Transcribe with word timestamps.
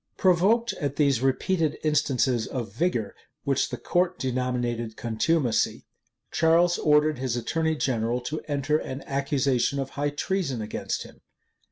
Provoked 0.17 0.73
at 0.81 0.95
these 0.95 1.21
repeated 1.21 1.77
instances 1.83 2.47
of 2.47 2.73
vigor, 2.73 3.15
which 3.43 3.69
the 3.69 3.77
court 3.77 4.17
denominated 4.17 4.97
contumacy, 4.97 5.85
Charles 6.31 6.79
ordered 6.79 7.19
his 7.19 7.37
attorney 7.37 7.75
general 7.75 8.19
to 8.21 8.39
enter 8.47 8.79
an 8.79 9.03
accusation 9.03 9.77
of 9.77 9.91
high 9.91 10.09
treason 10.09 10.59
against 10.59 11.03
him. 11.03 11.21